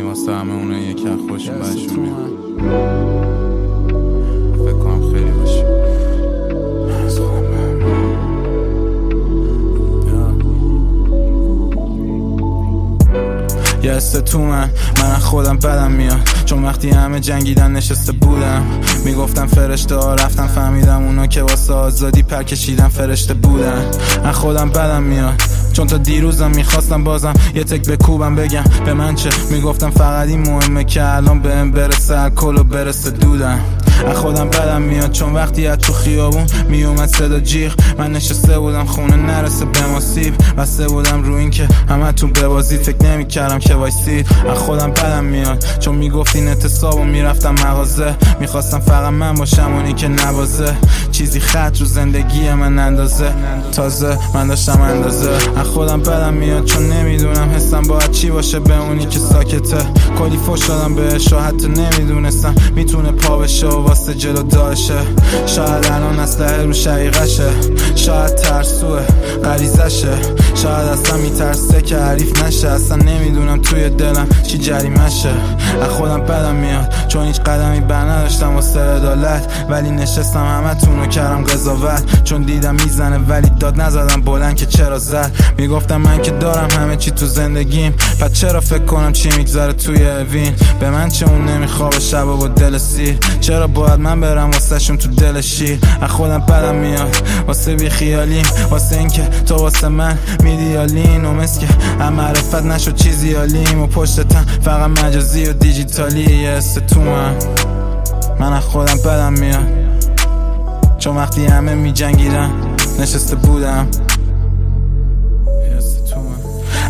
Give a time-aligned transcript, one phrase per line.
[0.00, 2.32] واسه همه اونه یکی از خوشون برشون میاد
[4.54, 5.32] فکر کنم خیلی.
[13.82, 16.20] یه حس تو من من خودم بدم میاد.
[16.44, 18.62] چون وقتی همه جنگیدن نشسته بودم.
[19.04, 23.90] می‌گفتم فرشته ها رفتم فهمیدم اونا که واسه آزادی پر کشیدن فرشته بودن.
[24.24, 25.42] از خودم بدم میاد.
[25.72, 28.64] چون تا دیروزم می‌خواستم بازم یه تک به کوبم بگم.
[28.84, 33.60] به من چه؟ می‌گفتم فقط این مهمه که الان بهم برسه الکل و برسه دودم.
[34.08, 37.72] از خودم بدم میاد چون وقتی از تو خیابون میومد صدا جیغ.
[37.98, 40.34] من نشسته بودم خونه نرسه به ما سیب.
[40.58, 44.26] بسته بودم رو این که همه تو ببازید فکر نمی‌کردم که وایسید.
[44.52, 48.14] از خودم بدم میاد چون می‌گفتین اعتصاب و می‌رفتم مغازه.
[48.40, 50.74] می‌خواستم فقط من باشم اونی که نوازه
[51.12, 53.32] چیزی خط رو زندگی من اندازه.
[53.72, 55.30] تازه من داشتم اندازه.
[55.62, 59.76] خودم بدم میاد چون نمی‌دونم حسم باید چی باشه به اونی که ساکته.
[60.18, 62.54] کلی فش دادم بهش و حتی نمی‌دونستم.
[62.74, 64.98] می‌تونه پا بشه و واسه جلو داشه
[65.46, 67.50] شاید الان اسلحه رو شقیقشه.
[67.94, 69.00] شاید ترسوه
[69.44, 70.14] غریزشه.
[70.54, 72.68] شاید اصلا میترسه که حریف نشه.
[72.68, 75.32] اصلا نمی‌دونم توی دلم چی جریمشه
[75.82, 78.51] از خودم بدم میاد چون هیچ قدمی بر نداشتم.
[78.74, 82.24] واسه عدالت ولی نشستم همه تونو کردم قضاوت.
[82.24, 85.30] چون دیدم می‌زنه ولی داد نزدم بلند که چرا زد.
[85.58, 87.94] می‌گفتم من که دارم همه چی تو زندگیم.
[88.20, 92.36] پس چرا فکر کنم چی میگذره توی اوین؟ به من چه اون نمیخوابه شب و
[92.36, 93.18] با دل سیر.
[93.40, 97.16] چرا باید من برم واسه تو دل شیر؟ از خودم بدم میاد.
[97.46, 101.66] واسه بی خیالیم واسه اینکه تو واسه من میدیالین و مثل که
[102.00, 107.36] هم معرفت نشد چیزی عالیم و پشتتم فقط مجازی و دیجیتالی حس تو من
[108.42, 109.66] من از خودم بدم میاد
[110.98, 112.50] چون وقتی همه می جنگیدن
[113.00, 113.88] نشسته بودم.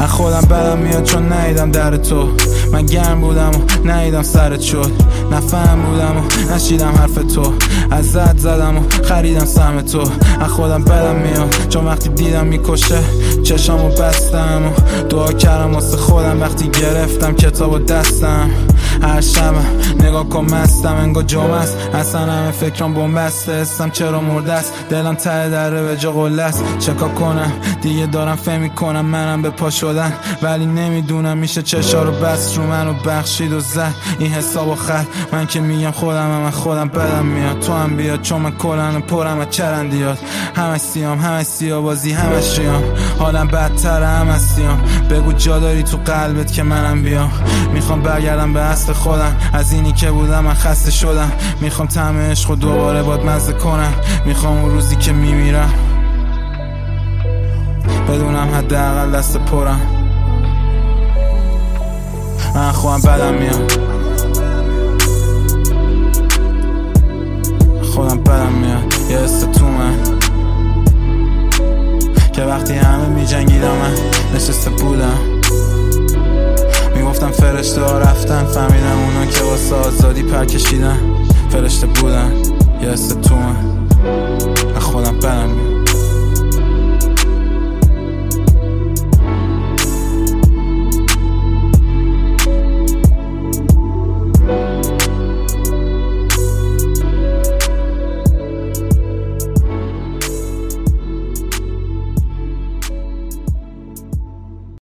[0.00, 2.28] از خودم بدم میاد چون نیدم در تو.
[2.72, 4.92] من گرم بودم و نیدم سرت شد
[5.32, 7.52] نفهم بودم و نشیدم حرف تو.
[7.90, 10.00] ازت زدم و خریدم سهم تو.
[10.40, 12.98] از خودم بدم میاد چون وقتی دیدم می‌کشه
[13.42, 14.70] چشامو بستم و
[15.08, 16.40] دعا کردم واسه خودم.
[16.40, 18.50] وقتی گرفتم کتابو دستم.
[19.02, 19.54] هر شب
[20.10, 21.76] نگاه کن مستم انگار جمعه است.
[21.94, 24.72] اصلا همه فکرام بومبسته استم چرا مرده است.
[24.90, 26.64] دلم ته دره به جا قله است.
[26.78, 30.12] چکا کنم؟ دیگه دارم فهم کنم منم به پا شدن.
[30.42, 33.94] ولی نمی‌دونم میشه چشا رو بست رو منو بخشید و زد.
[34.18, 37.58] این حساب و خط من که میگم خودم من خودم بدم میاد.
[37.60, 40.18] تو هم بیاد چون من کلن پرم از چرندیات
[40.56, 42.82] همش سیام همش سیاه بازی همش ریام
[43.18, 44.80] حالم بدتر هم سیام.
[45.10, 47.32] بگو جا داری تو قلبت که منم بیام.
[47.72, 49.36] می‌خوام برگردم به اصل خودم.
[49.52, 51.32] از اینی که بودم من خسته شدم.
[51.60, 53.92] می‌خوام طعم عشق دوباره باد مزه کنم.
[54.26, 55.72] می‌خوام اون روزی که میمیرم.
[58.08, 59.80] بدونم حداقل دست پرم.
[62.54, 63.72] من خودم بدم میاد
[67.94, 69.94] خودم بدم میاد یه حس تو من.
[72.32, 73.94] که وقتی همه می جنگیدم من
[74.34, 75.39] نشسته بودم.
[77.60, 80.98] فرشته ها رفتن فهمیدم اونا که واسه آزادی پر کشیدن
[81.50, 82.32] فرشته بودن
[82.82, 83.34] یه حس تو